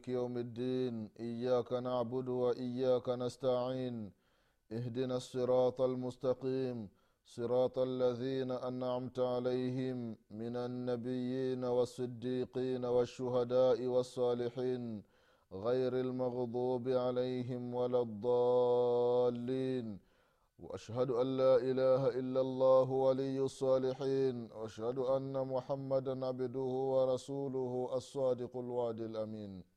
[0.00, 4.12] مالك يوم الدين إياك نعبد وإياك نستعين.
[4.72, 6.88] اهدنا الصراط المستقيم
[7.24, 15.02] صراط الذين أنعمت عليهم من النبيين والصديقين والشهداء والصالحين.
[15.52, 19.98] غير المغضوب عليهم ولا الضالين.
[20.58, 24.48] وأشهد أن لا إله إلا الله ولي الصالحين.
[24.52, 29.69] وأشهد أن محمدا عبده ورسوله الصادق الوعد الأمين.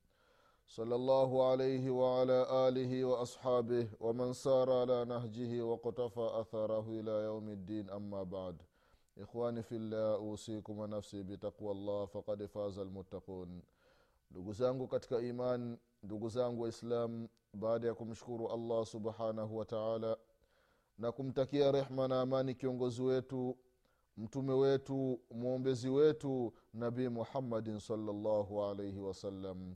[0.73, 7.89] صلى الله عليه وعلى اله واصحابه ومن سار على نهجه وقتفى اثره الى يوم الدين
[7.89, 8.61] اما بعد
[9.19, 13.61] ikhwani fillah usikum wa nafsi bitaqwa llah fakad faza almuttaqun
[14.31, 20.17] ndugu zangu katika iman ndugu zangu waislam baada ya kumshukuru allah subhanahu wa taala
[20.97, 23.57] na kumtakia rehma na amani kiongozi wetu
[24.17, 29.75] mtume wetu mwombezi wetu nabii muhammadin salllahu alaihi wasallam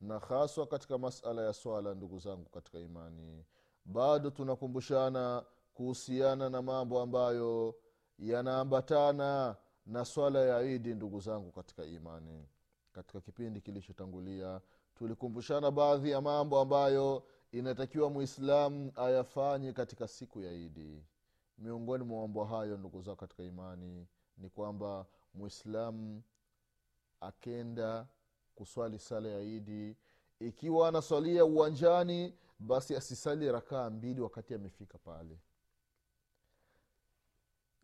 [0.00, 3.44] na haswa katika masala ya swala ndugu zangu katika imani.
[3.84, 7.74] Bado tunakumbushana kuhusiana na mambo ambayo
[8.18, 9.56] yanaambatana
[9.86, 12.48] na swala ya idi ndugu zangu katika imani.
[12.92, 14.60] Katika kipindi kilichotangulia
[14.94, 21.04] tulikumbushana baadhi ya mambo ambayo inatakiwa mwislamu ayafanye katika siku ya idi
[21.58, 24.06] miongoni mwa mambo hayo ndugu zao katika imani
[24.38, 26.22] ni kwamba mwislamu
[27.20, 28.06] akenda
[28.58, 29.96] kuswali sala ya idi
[30.40, 35.38] ikiwa anaswalia uwanjani basi asisali rakaa mbili wakati amefika pale.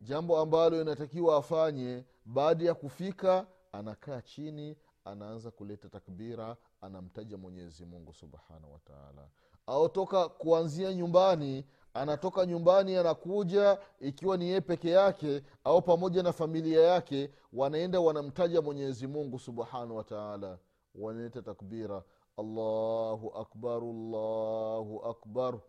[0.01, 8.13] Jambo ambalo inatakiwa afanye baada ya kufika anakaa chini anaanza kuleta takbira anamtaja mwenyezi mungu
[8.13, 9.27] subhanahu wataala
[9.67, 9.89] au
[10.37, 17.31] kuanzia nyumbani anatoka nyumbani anakuja ikiwa ni yeye peke yake au pamoja na familia yake
[17.53, 20.57] wanaenda wanamtaja mwenyezi mungu subhanahu wataala
[20.99, 22.03] wanaleta takbira
[22.37, 25.59] allahu akbar allahu akbar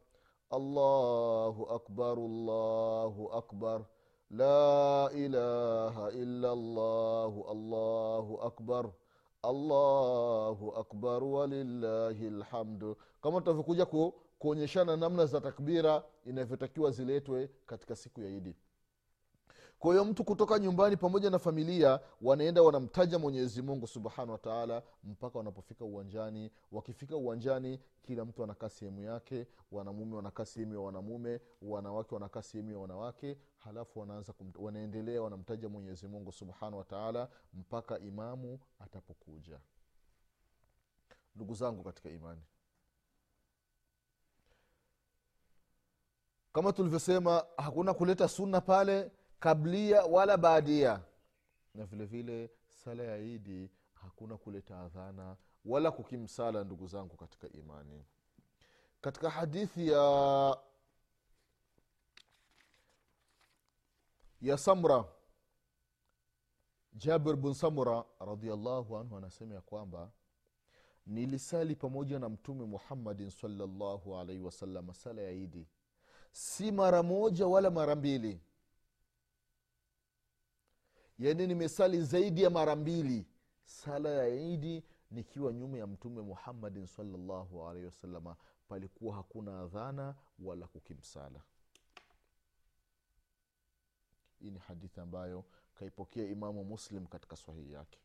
[0.50, 3.84] allahu akbar allahu akbar.
[4.30, 8.90] La ilaha illa llahu allahu akbar
[9.42, 13.86] allahu akbar walillahi lhamdu kama tutavyokuja
[14.38, 18.56] kuonyeshana namna za takbira inavyotakiwa ziletwe katika siku ya idi
[19.78, 25.38] kwa hiyo mtu kutoka nyumbani pamoja na familia wanaenda wanamtaja mwenyezi mungu subhanahu wataala mpaka
[25.38, 26.50] wanapofika uwanjani.
[26.72, 29.46] Wakifika uwanjani kila mtu anakaa sehemu yake.
[29.72, 33.36] Wanamume wanakaa sehemu ya wanamume wanawake wanakaa sehemu ya wanawake.
[33.58, 39.58] Halafu wanaanza wanaendelea wanamtaja mwenyezi mungu subhanahu wataala mpaka imamu atapokuja.
[41.34, 42.42] Ndugu zangu katika imani
[46.52, 49.10] kama tulivyosema hakuna kuleta sunna pale
[49.40, 51.00] kablia wala baadia.
[51.74, 58.04] Na vile vile sala ya idi hakuna kuleta adhana wala kukimsala ndugu zangu katika imani.
[59.00, 60.56] Katika hadithi ya
[64.40, 65.04] ya samra
[66.92, 70.10] jabir bun samura radiallahu anhu anasema ya kwamba
[71.06, 75.66] nilisali pamoja na mtume muhammadin salllahu alaihi wasalama sala ya idi
[76.32, 78.40] si mara moja wala mara mbili
[81.18, 83.26] yaani nimesali zaidi ya mara mbili.
[83.64, 88.36] Sala ya idi nikiwa nyuma ya mtume muhammadin salllahu alaihi wasalama
[88.68, 91.40] palikuwa hakuna adhana wala kukimsala.
[94.38, 97.98] Hii ni hadithi ambayo kaipokea imamu muslim katika sahihi yake.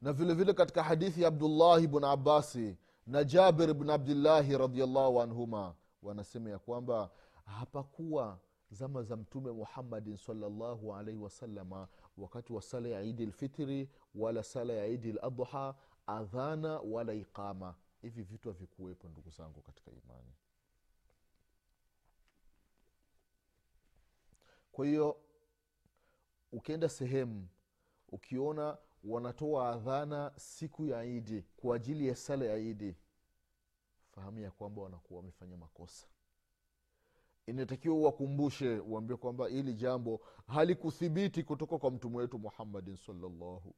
[0.00, 5.74] Na vile vile katika hadithi ya abdullahi bn abasi na jabir bn abdillahi radiallahu anhuma
[6.02, 7.10] wanasema ya kwamba
[7.44, 8.38] hapakuwa
[8.70, 14.72] zama za mtume muhammadin salllahu alaihi wasalama wakati wa sala ya idi lfitri wala sala
[14.72, 15.74] ya idi ladha
[16.06, 17.74] adhana wala iqama.
[18.02, 20.32] Hivi vitu havikuwepo ndugu zangu katika imani.
[24.72, 25.20] Kwa hiyo
[26.52, 27.48] ukienda sehemu
[28.08, 32.96] ukiona wanatoa adhana siku ya idi kwa ajili ya sala ya idi
[34.10, 36.06] fahamu ya kwamba wanakuwa wamefanya makosa
[37.46, 43.74] inatakiwa uwakumbushe uambie kwamba hili jambo halikuthibiti kutoka kwa mtume wetu muhammadin salllahu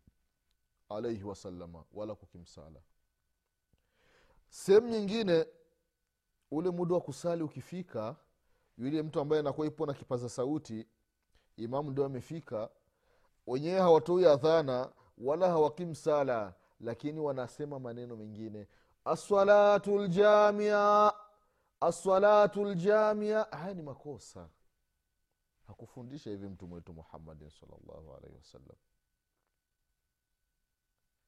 [0.88, 2.80] alaihi wasalama wala kukimsala.
[4.48, 5.46] Sehemu nyingine
[6.50, 8.16] ule muda wa kusali ukifika
[8.78, 10.86] yule mtu ambaye anakuwa ipo na kipaza sauti
[11.56, 12.70] imamu ndio amefika
[13.46, 15.94] wenyewe hawatoi adhana wala hawakim
[16.80, 18.66] lakini wanasema maneno mengine.
[19.04, 21.12] Assalatu ljamia
[21.80, 24.48] assalatu ljamia haya ni makosa.
[25.66, 28.76] Hakufundisha hivi mtume wetu muhammadin salllahu alaihi wasallam.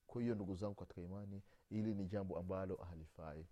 [0.06, 3.46] Kwa hiyo ndugu zangu katika imani hili ni jambo ambalo halifai.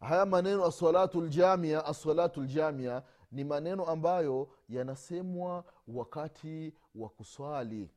[0.00, 7.90] Haya maneno assalatu ljamia assalatu ljamia ni maneno ambayo yanasemwa wakati wa kuswali.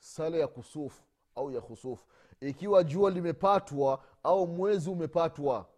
[0.00, 1.02] Sala ya kusufu
[1.34, 2.06] au ya khusufu
[2.48, 5.68] ikiwa jua limepatwa au mwezi umepatwa.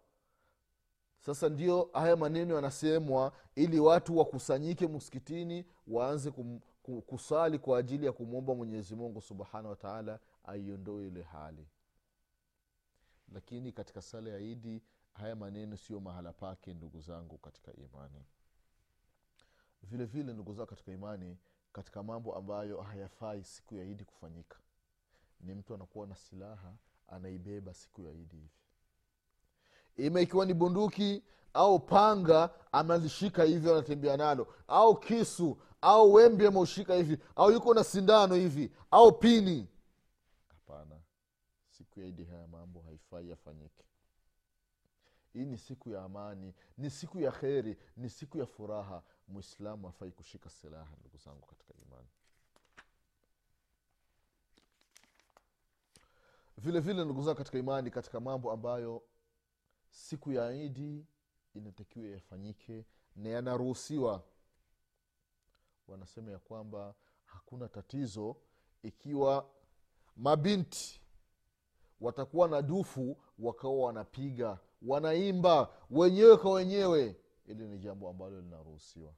[1.19, 6.31] Sasa ndio haya maneno yanasemwa ili watu wakusanyike msikitini waanze
[7.05, 11.67] kusali kwa ajili ya kumwomba mwenyezi mungu subhanahu wataala aiondoe ile hali.
[13.33, 14.81] Lakini katika sala ya idi
[15.13, 18.25] haya maneno sio mahala pake ndugu zangu katika imani.
[19.83, 21.37] Vile vile ndugu zangu katika imani
[21.73, 24.57] katika mambo ambayo hayafai siku ya idi kufanyika
[25.41, 26.73] ni mtu anakuwa na silaha
[27.07, 28.49] anaibeba siku ya idi hivi.
[29.97, 31.23] Ima ikiwa ni bunduki
[31.53, 34.47] au panga amelishika hivyo anatembea nalo.
[34.67, 39.67] Au kisu au wembe ameushika hivi au yuko na sindano hivi au pini.
[40.47, 40.99] Hapana.
[41.69, 43.83] Siku ya idi haya mambo haifai yafanyike.
[45.33, 49.03] Hii ni siku ya amani ni siku ya kheri ni siku ya furaha.
[49.27, 52.07] Mwislamu hafai kushika silaha ndugu zangu katika imani
[56.57, 59.03] vile vile ndugu katika imani katika mambo ambayo
[59.89, 61.05] siku ya idi
[61.53, 62.85] inatakiwa yafanyike
[63.15, 64.23] na yanaruhusiwa.
[65.87, 68.35] Wanasema ya kwamba hakuna tatizo
[68.83, 69.49] ikiwa
[70.15, 71.01] mabinti
[72.01, 77.15] watakuwa na dufu wakawa wanapiga wanaimba wenyewe kwa wenyewe.
[77.45, 79.13] Ili ni jambo ambalo linaruhusiwa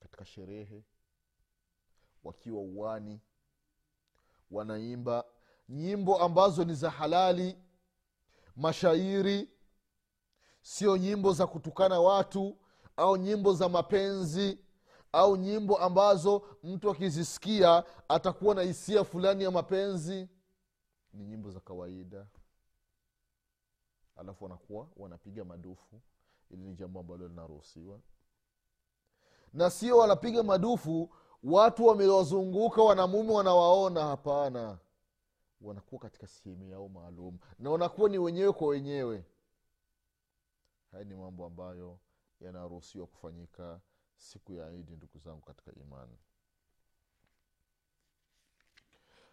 [0.00, 0.84] katika sherehe
[2.24, 3.20] wakiwa uwani
[4.50, 5.24] wanaimba
[5.68, 7.58] nyimbo ambazo ni za halali
[8.56, 9.50] mashairi
[10.62, 12.56] sio nyimbo za kutukana watu
[12.96, 14.58] au nyimbo za mapenzi
[15.12, 20.28] au nyimbo ambazo mtu akizisikia atakuwa na hisia fulani ya mapenzi.
[21.12, 22.26] Ni nyimbo za kawaida.
[24.16, 26.00] Alafu wanakuwa wanapiga madufu.
[26.50, 28.00] Ili ni jambo ambalo linaruhusiwa.
[29.52, 31.10] Na sio wanapiga madufu
[31.42, 34.04] watu wamewazunguka wanamume wanawaona.
[34.04, 34.78] Hapana
[35.60, 39.24] wanakuwa katika sehemu yao maalum na wanakuwa ni wenyewe kwa wenyewe.
[40.92, 41.98] Haya ni mambo ambayo
[42.40, 43.80] yanaruhusiwa kufanyika
[44.16, 46.18] siku ya idi ndugu zangu katika imani.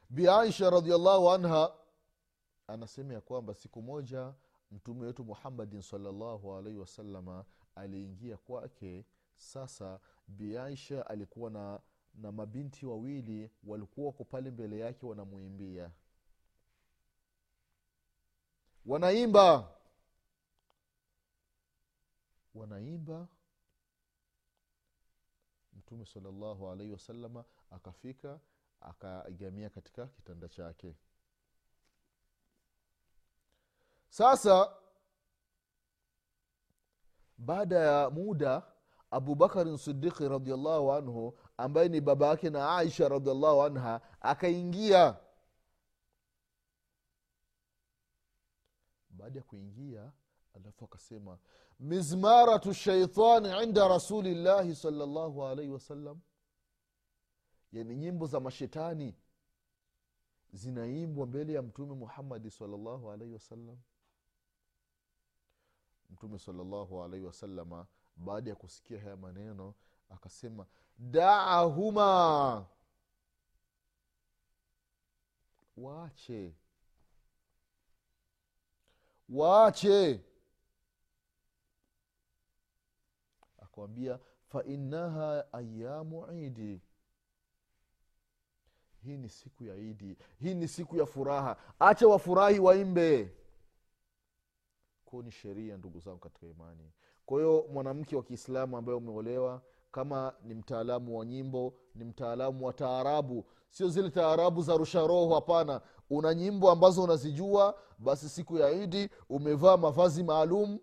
[0.09, 1.73] Biaisha radiallahu anha
[2.67, 4.33] anasema ya kwamba siku moja
[4.71, 9.05] mtume wetu muhammadin salllahu alaihi wasalama aliingia kwake.
[9.35, 11.79] Sasa biaisha alikuwa na
[12.13, 15.91] na mabinti wawili walikuwa wako pale mbele yake wanamwimbia
[18.85, 19.69] wanaimba.
[22.55, 23.27] Wanaimba.
[25.73, 28.39] Mtume salallahu alaihi wasalama akafika
[28.81, 30.95] akaigamia katika kitanda chake.
[34.09, 34.73] Sasa
[37.37, 38.63] baada ya muda
[39.11, 45.17] abubakarin sidiki radiallahu anhu ambaye ni baba yake na aisha radiallahu anha akaingia
[49.23, 50.11] baada ya kuingia
[50.53, 51.37] alafu akasema
[51.79, 56.19] mizmaratu shaitani inda rasulillahi salllahu alaihi wasallam
[57.71, 59.15] yani nyimbo za mashetani
[60.53, 63.77] zinaimbwa mbele ya mtume muhammadi salllahu alaihi wasallam
[66.09, 69.75] mtume salllahu alaihi wasalama baada ya kusikia haya maneno
[70.09, 70.65] akasema
[70.97, 72.65] daahuma.
[75.77, 76.55] Waache
[79.33, 80.21] waache.
[83.57, 86.81] Akawambia fainaha ayamu idi
[89.03, 91.57] hii ni siku ya idi hii ni siku ya furaha.
[91.79, 93.31] Acha wafurahi waimbe.
[95.05, 96.91] Ko ni sheria ndugu zangu katika imani.
[97.25, 99.61] Kwa hiyo mwanamke wa kiislamu ambaye umeolewa
[99.91, 105.35] kama ni mtaalamu wa nyimbo ni mtaalamu wa taarabu sio zile taarabu za rusha roho
[105.35, 105.81] hapana.
[106.09, 110.79] Una nyimbo ambazo unazijua basi siku ya idi umevaa mavazi maalum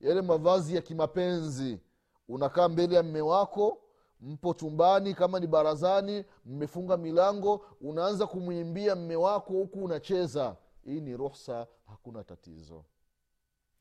[0.00, 1.80] yale mavazi ya kimapenzi.
[2.28, 3.82] Unakaa mbele ya mme wako
[4.20, 10.56] mpo chumbani kama ni barazani mmefunga milango unaanza kumwimbia mme wako huku unacheza.
[10.84, 12.84] Hii ni ruhsa hakuna tatizo.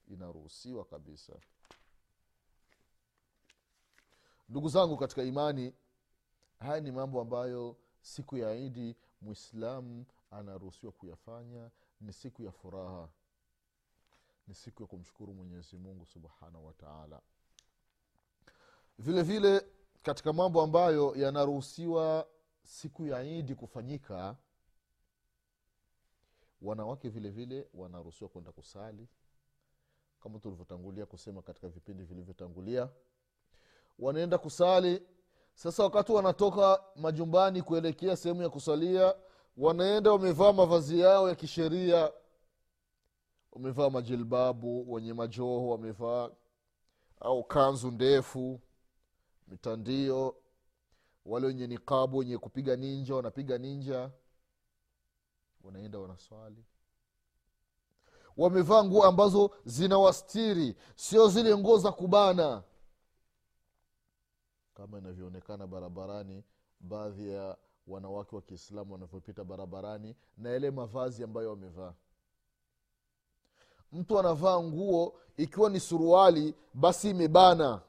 [0.08, 1.34] Inaruhusiwa kabisa.
[4.50, 5.74] Ndugu zangu katika imani
[6.60, 7.75] haya ni mambo ambayo
[8.08, 11.72] siku ya idi mwislamu anaruhusiwa kuyafanya
[12.02, 13.10] ni siku ya furaha.
[14.48, 17.22] Ni siku ya kumshukuru mwenyezi mungu subhanahu wataala
[19.00, 19.66] vile vile
[20.04, 22.28] katika mambo ambayo yanaruhusiwa
[22.64, 24.36] siku ya idi kufanyika
[26.62, 29.08] wanawake vile vile wanaruhusiwa kwenda kusali.
[30.20, 32.90] Kama tulivyotangulia kusema katika vipindi vilivyotangulia
[34.00, 35.08] wanaenda kusali
[35.58, 39.16] sasa wakati wanatoka majumbani kuelekea sehemu ya kusalia
[39.58, 42.12] wanaenda wamevaa mavazi yao ya kisheria.
[43.52, 46.30] Wamevaa majilbabu wenye majoho wamevaa
[47.20, 48.60] au kanzu ndefu
[49.48, 50.36] mitandio.
[51.26, 54.12] Wale wenye nikabu wenye kupiga ninja wanapiga ninja.
[55.64, 56.64] Wanaenda wanaswali.
[58.38, 62.64] Wamevaa nguo ambazo zinawastiri sio zile nguo za kubana
[64.77, 66.43] kama inavyoonekana barabarani
[66.79, 67.57] baadhi ya
[67.88, 71.93] wanawake wa kiislamu wanavyopita barabarani na yale mavazi ambayo wamevaa.
[73.91, 77.81] Mtu anavaa nguo ikiwa ni suruali basi imebana.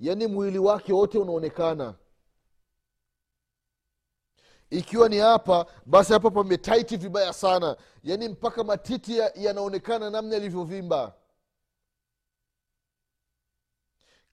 [0.00, 1.94] Yaani mwili wake wote unaonekana.
[4.70, 7.76] Ikiwa ni hapa basi hapa pametaiti vibaya sana.
[8.02, 11.14] Yaani mpaka matiti yanaonekana namna yalivyovimba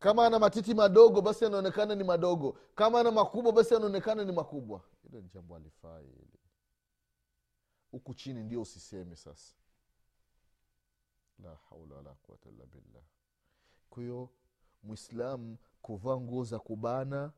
[0.03, 2.57] kama ana matiti madogo basi yanaonekana ni madogo.
[2.75, 4.81] Kama ana makubwa basi yanaonekana ni makubwa.
[5.03, 6.39] Hilo ni jambo alifai hili
[7.91, 9.53] huku chini ndio usiseme sasa.
[11.43, 13.03] La haula wala quwata illa billah.
[13.89, 14.29] Kwa
[14.83, 17.31] mwislamu kuvaa nguo za kubana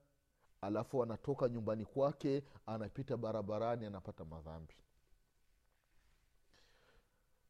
[0.61, 4.75] alafu anatoka nyumbani kwake anapita barabarani anapata madhambi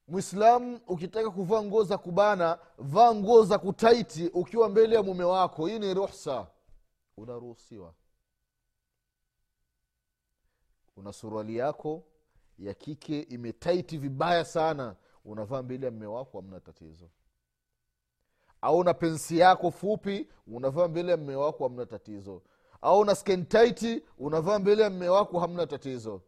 [0.07, 5.67] mwislamu ukitaka kuvaa nguo za kubana vaa nguo za kutaiti ukiwa mbele ya mume wako.
[5.67, 6.47] Hii ni ruhsa.
[7.17, 7.93] Unaruhusiwa.
[10.97, 12.03] Una suruali yako
[12.59, 14.95] ya kike imetaiti vibaya sana
[15.25, 17.09] unavaa mbele ya mme wako hamna tatizo.
[18.61, 22.41] Au na pensi yako fupi unavaa mbele ya mme wako hamna tatizo.
[22.81, 26.21] Au na skentaiti unavaa mbele ya mme wako hamna tatizo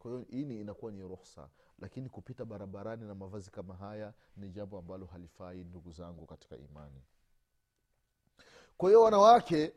[0.00, 4.78] kwa hiyo hii inakuwa ni ruhsa lakini kupita barabarani na mavazi kama haya ni jambo
[4.78, 7.02] ambalo halifai ndugu zangu katika imani.
[8.76, 9.72] Kwa hiyo wanawake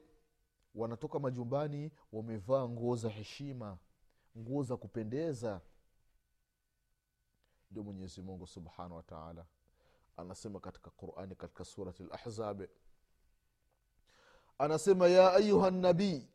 [0.75, 3.77] wanatoka majumbani wamevaa nguo za heshima
[4.37, 5.61] nguo za kupendeza.
[7.71, 9.45] Ndio mwenyezi mungu subhanahu wataala
[10.17, 12.67] anasema katika qurani katika surati lahzabi
[14.57, 16.27] anasema ya ayuha nabii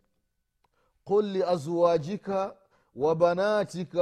[1.04, 2.56] qul liazwajika
[2.96, 3.96] وبناتك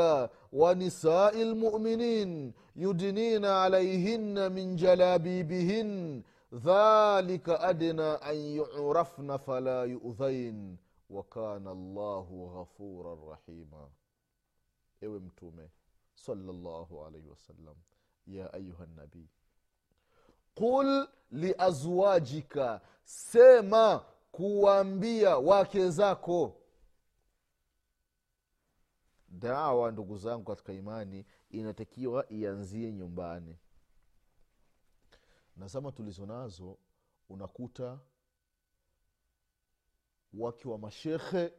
[0.52, 6.22] ونساء المؤمنين يدنين عليهن من جلابيبهن.
[6.54, 10.76] ذلك أدنى أن يعرفن فلا يؤذين.
[11.10, 13.88] وكان الله غفورا رحيما.
[15.02, 15.70] mtume
[16.14, 17.74] salllahu alaihi wasallam
[18.26, 19.28] ya ayuha nabii
[20.54, 26.56] qul liazwajika sema kuwaambia wake zako
[29.28, 33.58] dawa ndugu zangu katika imani inatakiwa ianzie nyumbani.
[35.56, 36.78] Na zama tulizo nazo
[37.28, 37.98] unakuta
[40.34, 41.52] waki wa mashekhe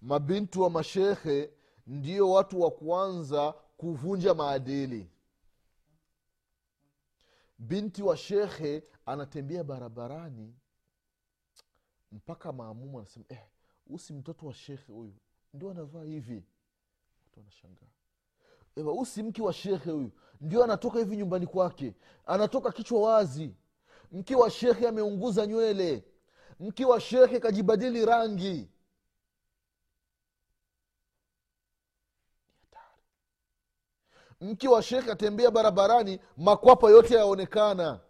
[0.00, 1.50] mabintu wa mashehe
[1.86, 5.10] ndio watu wa kwanza kuvunja maadili.
[7.58, 10.54] Binti wa shekhe anatembea barabarani
[12.12, 13.46] mpaka maamumu anasema eh,
[13.86, 15.14] usi mtoto wa shekhe huyu
[15.54, 16.44] ndio anavaa hivi
[17.36, 17.86] watu wanashangaa.
[18.76, 20.10] Ewa usi mke wa shekhe huyu.
[20.40, 21.94] Ndio anatoka hivi nyumbani kwake.
[22.26, 23.54] Anatoka kichwa wazi.
[24.12, 26.04] Mke wa shekhe ameunguza nywele.
[26.60, 28.68] Mke wa shekhe kajibadili rangi.
[34.40, 38.00] Mke wa shekhe atembea barabarani makwapa yote yaonekana.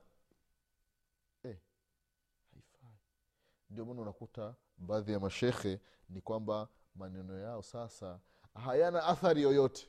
[1.44, 1.58] Eh,
[3.70, 8.20] ndio maana unakuta baadhi ya mashekhe ni kwamba maneno yao sasa
[8.64, 9.88] hayana athari yoyote.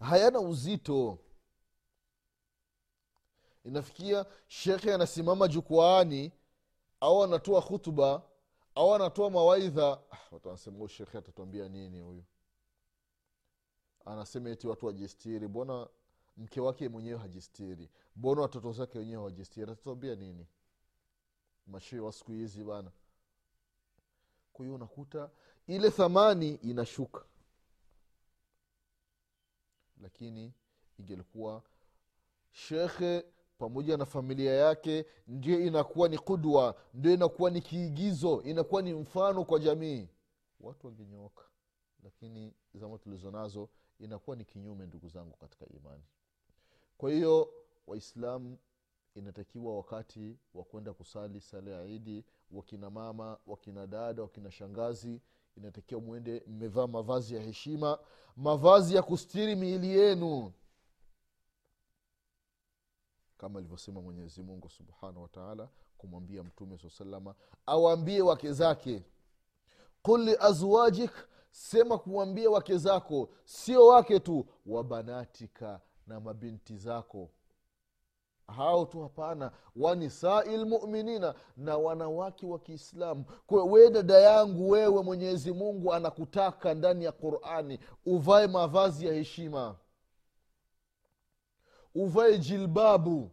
[0.00, 1.18] Hayana uzito.
[3.64, 6.32] Inafikia shekhe anasimama jukwaani
[7.00, 8.22] au anatoa hutuba
[8.74, 10.00] au anatoa mawaidha.
[10.10, 12.24] Ah, watu wanasema huyu shekhe atatuambia nini huyu?
[14.04, 15.48] Anasema eti watu wajistiri.
[15.48, 15.88] Mbona
[16.36, 17.90] mke wake mwenyewe hajistiri?
[18.16, 19.72] Mbona watoto zake wenyewe hawajistiri?
[19.72, 20.46] Atatuambia nini?
[21.66, 22.90] Mashehe wa siku hizi bana.
[24.52, 25.30] Kwa hiyo unakuta
[25.66, 27.24] ile thamani inashuka.
[30.02, 30.52] Lakini
[30.98, 31.62] ingelikuwa
[32.52, 33.24] shekhe
[33.58, 39.44] pamoja na familia yake ndio inakuwa ni kudwa ndio inakuwa ni kiigizo inakuwa ni mfano
[39.44, 40.08] kwa jamii.
[40.60, 41.44] Watu wangenyooka
[42.04, 43.68] lakini zama tulizo nazo
[43.98, 46.02] inakuwa ni kinyume ndugu zangu katika imani.
[46.98, 47.48] Kwa hiyo
[47.86, 48.58] waislamu
[49.14, 55.20] inatakiwa wakati wa kwenda kusali sala ya idi wakina mama wakina dada wakina shangazi
[55.56, 57.98] inatakiwa mwende mmevaa mavazi ya heshima
[58.36, 60.52] mavazi ya kustiri miili yenu.
[63.38, 65.68] Kama alivyosema mwenyezi mungu subhanahu wataala
[65.98, 67.34] kumwambia mtume saa salama
[67.66, 69.02] awaambie wake zake
[70.02, 71.10] qul liazwajik
[71.50, 77.30] sema kuwambia wake zako sio wake tu wa banatika na mabinti zako
[78.46, 83.24] hao tu hapana wanisai lmuminina na wanawake wa kiislamu.
[83.50, 89.76] We dada yangu wewe mwenyezi mungu anakutaka ndani ya qurani uvae mavazi ya heshima.
[91.94, 93.30] Uvae jilbabu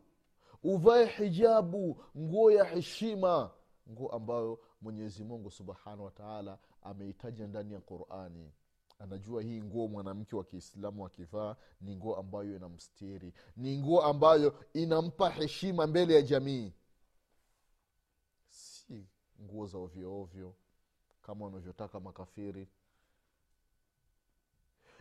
[0.64, 3.52] uvae hijabu nguo ya heshima.
[3.92, 8.52] Nguo ambayo mwenyezi mungu subhanahu wataala ameitaja ndani ya qurani
[9.04, 13.34] anajua hii nguo mwanamke wa kiislamu akivaa ni nguo ambayo inamstiri.
[13.58, 16.74] Ni nguo ambayo inampa heshima mbele ya jamii.
[18.50, 19.08] Si
[19.42, 20.56] nguo za ovyoovyo
[21.22, 22.68] kama wanavyotaka makafiri.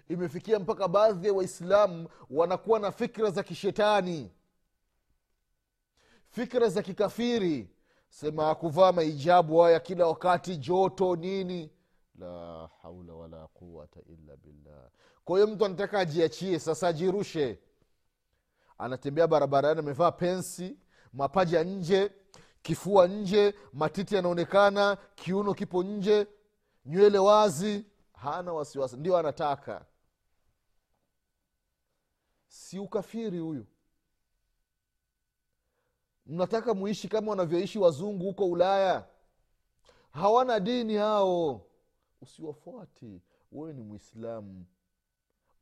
[0.08, 4.30] Imefikia mpaka baadhi ya waislamu wanakuwa na fikra za kishetani.
[6.30, 7.70] Fikra za kikafiri.
[8.08, 11.70] Sema kuvaa maijabu haya kila wakati joto nini
[12.20, 14.90] la haula wala quwata illa billah.
[15.24, 17.59] Kwa hiyo mtu anataka ajiachie sasa ajirushe.
[18.78, 20.78] Anatembea barabarani amevaa pensi
[21.12, 22.12] mapaja nje
[22.62, 26.26] kifua nje matiti yanaonekana kiuno kipo nje
[26.87, 27.87] nywele wazi.
[28.12, 29.85] Hana wasiwasi ndio anataka.
[32.48, 33.66] Si ukafiri huyu.
[36.26, 39.04] Mnataka muishi kama wanavyoishi wazungu huko ulaya.
[40.11, 41.66] Hawana dini hao
[42.20, 43.20] usiwafuati
[43.52, 44.66] wewe ni mwislamu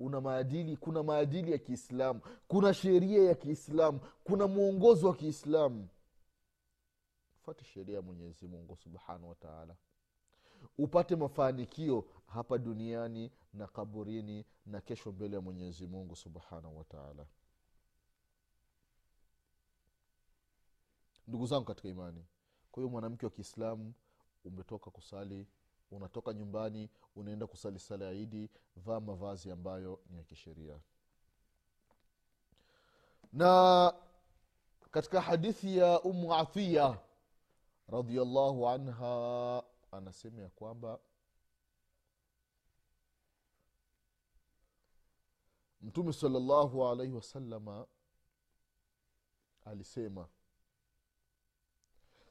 [0.00, 5.88] una maadili kuna maadili ya kiislamu kuna sheria ya kiislamu kuna mwongozo wa kiislamu.
[7.46, 9.76] Fate sheria ya mwenyezi mungu subhanahu wataala
[10.78, 17.26] upate mafanikio hapa duniani na kaburini na kesho mbele ya mwenyezi mungu subhanahu wataala
[21.28, 22.24] ndugu zangu katika imani
[22.72, 23.92] kwa hiyo mwanamke wa kiislamu
[24.44, 25.46] umetoka kusali
[25.90, 30.80] unatoka nyumbani unaenda kusali sala ya idi vaa mavazi ambayo ni ya kisheria.
[33.32, 33.94] Na
[34.90, 36.98] katika hadithi ya umu athiya
[37.88, 40.98] radiallahu anha anasema ya kwamba
[45.82, 47.86] mtume salallahu alaihi wasalama
[49.64, 50.28] alisema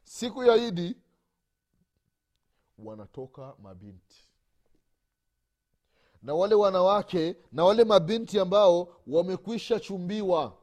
[0.03, 0.97] siku ya idi
[2.77, 4.27] wanatoka mabinti.
[6.21, 10.57] Na wale wanawake na wale mabinti ambao wamekwisha chumbiwa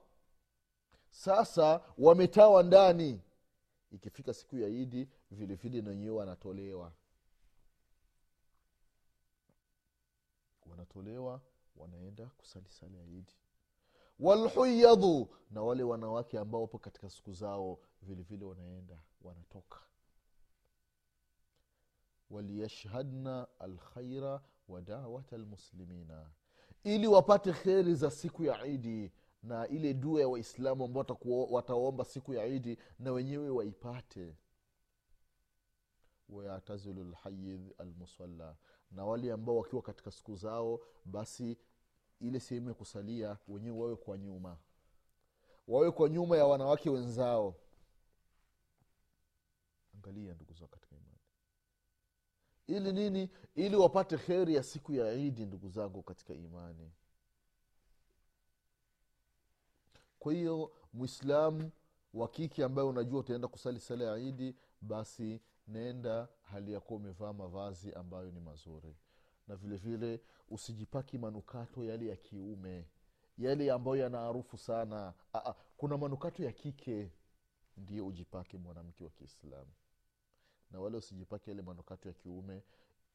[1.11, 3.21] sasa wametawa ndani.
[3.93, 6.93] Ikifika siku ya idi vilevile nanyewe wanatolewa.
[10.67, 11.41] Wanatolewa
[11.77, 13.33] wanaenda kusali sala ya idi.
[14.21, 19.79] Walhuyadhu na wale wanawake ambao wapo katika siku zao vilevile wanaenda wanatoka
[22.31, 26.31] waliyashhadna alkhaira wa dawata lmuslimina
[26.85, 31.07] ili wapate kheri za siku ya idi na ile dua ya waislamu ambao
[31.51, 34.37] wataomba siku ya idi na wenyewe waipate.
[36.29, 38.57] Wayatazilu lhayidh almusalla.
[38.91, 41.59] Na wale ambao wakiwa katika siku zao basi
[42.21, 44.59] ile sehemu ya kusalia wenyewe wawe kwa nyuma.
[45.69, 47.55] Wawe kwa nyuma ya wanawake wenzao.
[49.95, 50.84] Angalia ndugu imani
[52.67, 53.31] ili nini?
[53.55, 56.93] Ili wapate kheri ya siku ya idi ndugu zangu katika imani.
[60.19, 61.71] Kwa hiyo mwislamu
[62.15, 67.93] wa kike ambaye unajua utaenda kusali sala ya idi basi nenda hali yakuwa umevaa mavazi
[67.93, 68.97] ambayo ni mazuri.
[69.49, 72.89] Na vile vile usijipaki manukato yale ya kiume
[73.39, 75.15] yale ambayo yana harufu sana.
[75.35, 77.11] Aa, kuna manukato ya kike
[77.77, 79.71] ndio ujipake mwanamke wa kiislamu
[80.75, 82.63] na wale usijipake yale manukato ya kiume.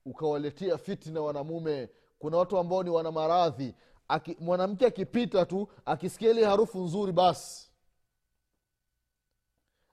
[0.05, 1.89] Ukawaletea fitina wanamume.
[2.19, 3.75] Kuna watu ambao ni wana maradhi.
[4.07, 7.71] Aki, mwanamke akipita tu akisikia ile harufu nzuri basi.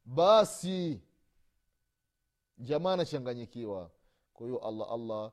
[0.05, 1.01] Basi.
[2.59, 3.91] Jamaa anachanganyikiwa.
[4.35, 5.33] Kwa hiyo allah allah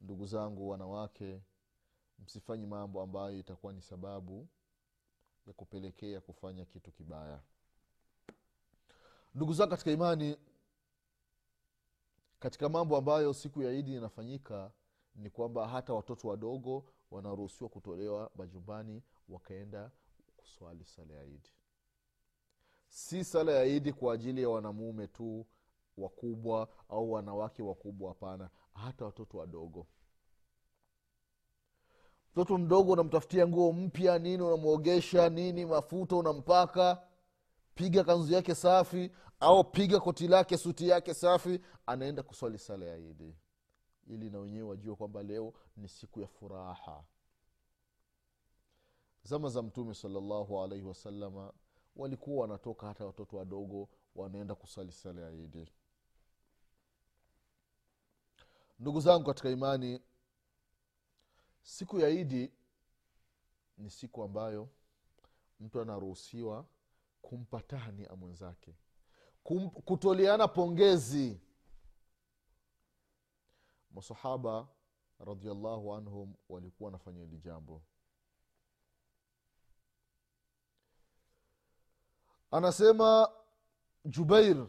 [0.00, 1.40] ndugu zangu wanawake
[2.18, 4.48] msifanyi mambo ambayo itakuwa ni sababu
[5.46, 7.40] ya kupelekea kufanya kitu kibaya.
[9.34, 10.36] Ndugu zangu katika imani
[12.40, 14.70] katika mambo ambayo siku ya idi inafanyika
[15.14, 19.90] ni kwamba hata watoto wadogo wanaruhusiwa kutolewa majumbani wakaenda
[20.36, 21.50] kuswali sala ya idi
[22.88, 25.46] si sala ya idi kwa ajili ya wanamume tu
[25.96, 29.86] wakubwa au wanawake wakubwa hapana hata watoto wadogo.
[32.32, 37.02] Mtoto mdogo unamtafutia nguo mpya nini unamwogesha nini mafuta unampaka
[37.74, 42.96] piga kanzu yake safi au piga koti lake suti yake safi anaenda kuswali sala ya
[42.98, 43.36] idi
[44.06, 47.04] ili na wenyewe wajue kwamba leo ni siku ya furaha.
[49.22, 51.52] Zama za mtume salallahu alaihi wasalama
[51.96, 55.68] walikuwa wanatoka hata watoto wadogo wanaenda kuswali sala ya idi
[58.78, 60.00] ndugu zangu katika imani
[61.62, 62.52] siku ya idi
[63.78, 64.68] ni siku ambayo
[65.60, 66.66] mtu anaruhusiwa
[67.22, 68.74] kumpa tahnia mwenzake
[69.84, 71.40] kutoleana pongezi.
[73.90, 74.68] Masahaba
[75.18, 77.82] radiallahu anhum walikuwa wanafanya hili jambo.
[82.50, 83.28] Anasema
[84.04, 84.66] jubair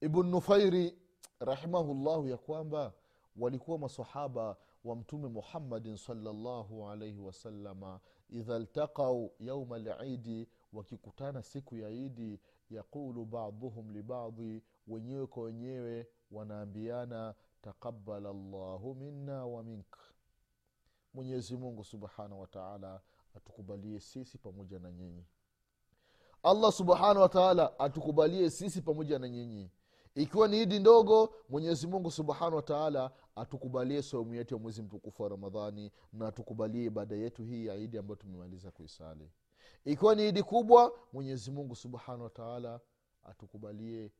[0.00, 0.98] ibn nufairi
[1.40, 2.92] rahimahullahu ya kwamba
[3.36, 11.90] walikuwa masahaba wa mtume muhammadin salllahu alaihi wasalama idha ltaqau yauma lidi wakikutana siku ya
[11.90, 19.96] idi yaqulu baduhum libadhi wenyewe kwa wenyewe wanaambiana taqabala llahu minna wa mink.
[21.14, 23.00] Mwenyezi mungu subhanahu wataala
[23.34, 25.26] atukubalie sisi pamoja na nyinyi.
[26.42, 29.70] Allah subhanahu wataala atukubalie sisi pamoja na nyinyi.
[30.14, 35.28] Ikiwa ni idi ndogo mwenyezi mungu subhanahu wataala atukubalie saumu yetu ya mwezi mtukufu wa
[35.28, 39.30] ramadhani na atukubalie ibada yetu hii ya idi ambayo tumemaliza kuisali
[39.84, 42.80] ikiwa ni idi kubwa mwenyezi mungu subhanahu wataala
[43.24, 44.12] atukubalie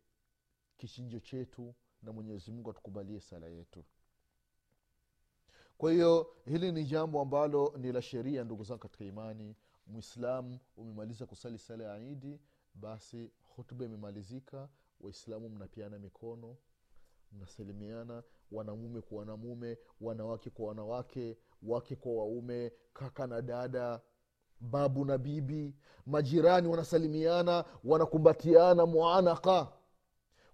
[0.77, 3.85] kichinjo chetu na mwenyezi mungu atukubalie sala yetu.
[5.79, 9.57] Kwa hiyo hili ni jambo ambalo ni la sheria ndugu zangu katika imani.
[9.87, 12.41] Mwislamu umemaliza kusali sala ya idi
[12.75, 14.69] basi hutuba imemalizika
[15.01, 16.57] waislamu mnapiana mikono
[17.33, 24.01] mnasalimiana wanamume kwa wanamume wanawake kwa wanawake wake kwa waume kaka na dada
[24.61, 25.75] babu na bibi
[26.07, 29.73] majirani wanasalimiana wanakumbatiana muanaka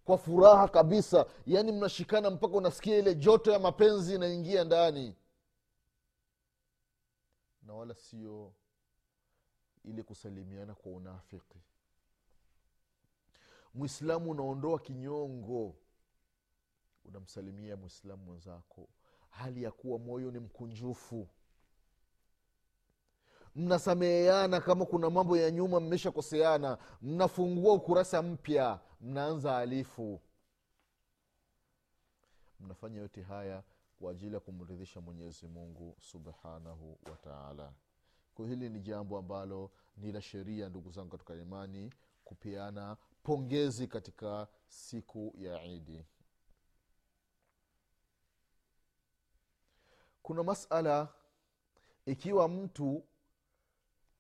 [0.05, 5.17] kwa furaha kabisa yaani mnashikana mpaka unasikia ile joto ya mapenzi inaingia ndani.
[7.63, 8.53] Na wala sio
[9.85, 11.59] ile kusalimiana kwa unafiki.
[13.75, 15.77] Mwislamu unaondoa kinyongo
[17.05, 18.89] unamsalimia mwislamu mwenzako.
[19.31, 21.29] Hali ya kuwa moyo ni mkunjufu
[23.55, 26.79] mnasameheana kama kuna mambo ya nyuma mmeshakoseana.
[27.03, 30.21] Mnafungua ukurasa mpya mnaanza alifu
[32.61, 33.63] mnafanya yote haya
[33.99, 37.73] kwa ajili ya kumridhisha mwenyezi mungu subhanahu wataala
[38.35, 41.93] kwa hili ni jambo ambalo ni la sheria ndugu zangu katika imani
[42.25, 46.05] kupeana pongezi katika siku ya idi
[50.23, 51.09] kuna masala
[52.07, 53.05] ikiwa mtu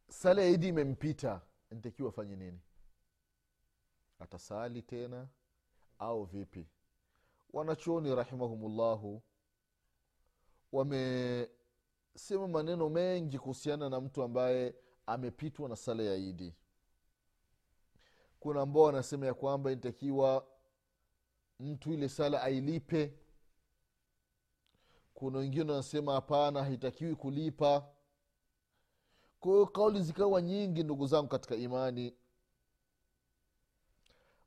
[0.09, 1.41] sala ya idi imempita
[1.71, 2.61] ntakiwa afanye nini?
[4.19, 5.29] Atasali tena
[5.99, 6.69] au vipi?
[7.53, 9.23] Wanachuoni rahimahumullahu
[10.73, 14.75] wamesema maneno mengi kuhusiana na mtu ambaye
[15.07, 16.55] amepitwa na sala ya idi.
[18.41, 20.47] Kuna ambao wanasema ya kwamba inatakiwa
[21.61, 23.15] mtu ile sala ailipe.
[25.15, 27.94] Kuna wengine wanasema hapana haitakiwi kulipa
[29.45, 32.15] kwa hiyo kauli zikawa nyingi ndugu zangu katika imani.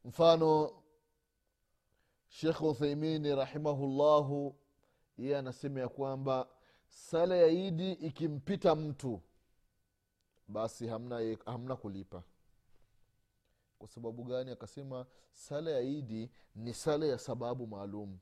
[0.05, 0.71] Mfano
[2.27, 4.55] shekh uthaimini rahimahullahu
[5.17, 6.49] yeye anasema ya kwamba
[6.87, 9.21] sala ya idi ikimpita mtu
[10.47, 12.23] basi hamna, hamna kulipa.
[13.79, 14.51] Kwa sababu gani?
[14.51, 18.19] Akasema sala ya idi ni sala ya sababu maalum.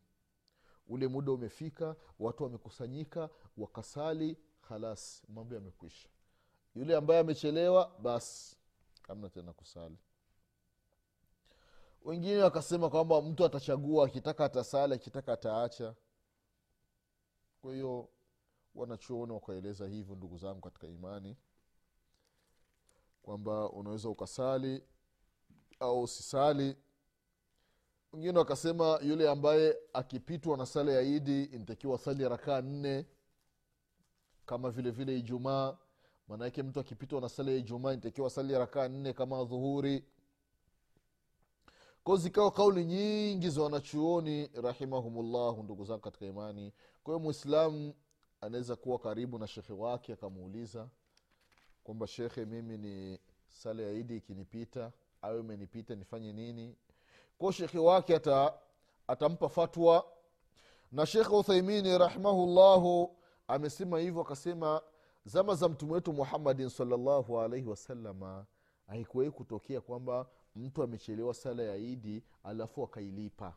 [0.88, 6.10] Ule muda umefika watu wamekusanyika wakasali khalas mambo yamekwisha
[6.76, 8.58] yule ambaye amechelewa basi.
[9.08, 9.98] Hamna tena kusali.
[12.02, 15.96] Wengine wakasema kwamba mtu atachagua akitaka atasali akitaka ataacha.
[17.62, 18.10] Kwa hiyo
[18.76, 21.38] wanachuoni wakaeleza hivyo ndugu zangu katika imani
[23.22, 24.84] kwamba unaweza ukasali
[25.80, 26.76] au usisali.
[28.14, 33.06] Wengine wakasema yule ambaye akipitwa na sala ya idi inatakiwa sali rakaa nne
[34.46, 35.78] kama vile vile ijumaa
[36.28, 40.04] maanake mtu akipitwa na sala ya ijumaa nitakiwa sali rakaa nne kama dhuhuri
[42.04, 46.74] ko zikawa kauli nyingi za wanachuoni rahimahumullahu ndugu zangu katika imani.
[47.04, 47.94] Kwa hiyo mwislamu
[48.42, 50.90] anaweza kuwa karibu na shekhe wake akamuuliza
[51.84, 56.76] kwamba shekhe mimi ni sala ya idi ikinipita au imenipita nifanye nini?
[57.38, 58.54] Kwao shekhe wake ata,
[59.08, 60.06] atampa fatwa.
[60.92, 63.16] Na shekhe uthaimini rahimahullahu
[63.48, 64.82] amesema hivyo akasema
[65.26, 68.46] zama za mtume wetu muhammadin salllahu alaihi wasalama
[68.88, 73.54] haikuwahi kutokea kwamba mtu amechelewa sala ya idi alafu akailipa.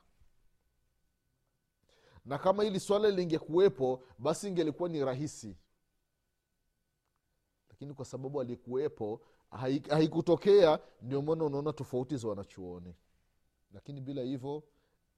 [2.24, 5.56] Na kama hili swala lingekuwepo basi ingelikuwa ni rahisi.
[7.68, 9.20] Lakini kwa sababu alikuwepo
[9.88, 12.94] haikutokea ndio maana unaona tofauti za wanachuoni.
[13.72, 14.62] Lakini bila hivyo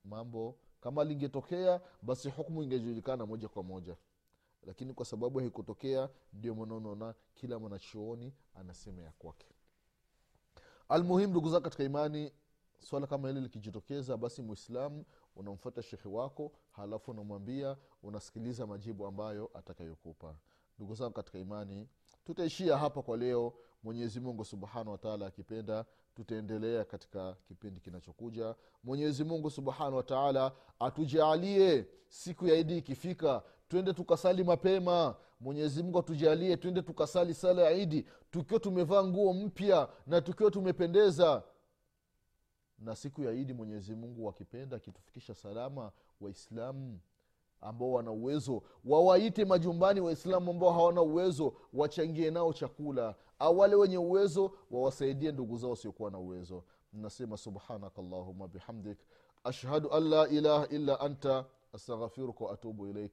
[0.05, 3.97] mambo kama lingetokea basi hukmu ingejulikana moja kwa moja
[4.67, 9.47] lakini kwa sababu haikutokea ndio maana kila mwanachuoni anasema ya kwake.
[10.89, 12.33] Almuhimu ndugu zao katika imani
[12.81, 15.05] swala kama hili likijitokeza basi mwislamu
[15.37, 20.37] unamfuata shekhe wako halafu unamwambia unasikiliza majibu ambayo atakayokupa.
[20.79, 21.89] Ndugu zangu katika imani
[22.25, 23.55] tutaishia hapa kwa leo.
[23.83, 28.55] Mwenyezi mungu subhanahu wataala akipenda tutaendelea katika kipindi kinachokuja.
[28.85, 35.15] Mwenyezi mungu subhanahu wataala atujaalie siku ya idi ikifika twende tukasali mapema.
[35.41, 41.43] Mwenyezi mungu atujalie twende tukasali sala ya idi tukiwa tumevaa nguo mpya na tukiwa tumependeza.
[42.79, 46.99] Na siku ya idi mwenyezi mungu wakipenda akitufikisha salama waislamu
[47.61, 53.99] ambao wana uwezo wawaite majumbani waislamu ambao hawana uwezo wachangie nao chakula au wale wenye
[53.99, 56.65] uwezo wawasaidie ndugu zao wasiokuwa na uwezo.
[56.93, 58.03] Nasema subhanaka
[58.53, 58.99] bihamdik
[59.45, 63.13] ashhadu an la ilaha illa anta astaghfiruka waatubu ilaik